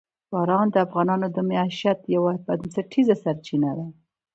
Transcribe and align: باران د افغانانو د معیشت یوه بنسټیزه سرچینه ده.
باران 0.31 0.67
د 0.71 0.75
افغانانو 0.85 1.27
د 1.31 1.37
معیشت 1.49 1.99
یوه 2.15 2.31
بنسټیزه 2.45 3.15
سرچینه 3.23 3.71
ده. 3.77 3.87